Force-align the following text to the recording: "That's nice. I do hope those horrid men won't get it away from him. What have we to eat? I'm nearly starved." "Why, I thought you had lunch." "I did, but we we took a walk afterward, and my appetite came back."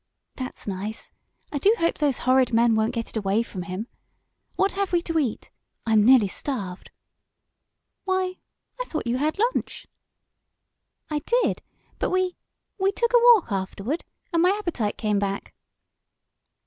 "That's 0.35 0.65
nice. 0.65 1.11
I 1.51 1.59
do 1.59 1.75
hope 1.77 1.99
those 1.99 2.17
horrid 2.25 2.51
men 2.53 2.73
won't 2.73 2.95
get 2.95 3.11
it 3.11 3.17
away 3.17 3.43
from 3.43 3.61
him. 3.61 3.85
What 4.55 4.71
have 4.71 4.91
we 4.91 4.99
to 5.03 5.19
eat? 5.19 5.51
I'm 5.85 6.03
nearly 6.03 6.27
starved." 6.27 6.89
"Why, 8.05 8.39
I 8.81 8.85
thought 8.85 9.05
you 9.05 9.17
had 9.19 9.37
lunch." 9.37 9.85
"I 11.11 11.19
did, 11.43 11.61
but 11.99 12.09
we 12.09 12.35
we 12.79 12.91
took 12.91 13.13
a 13.13 13.23
walk 13.35 13.51
afterward, 13.51 14.03
and 14.33 14.41
my 14.41 14.49
appetite 14.49 14.97
came 14.97 15.19
back." 15.19 15.53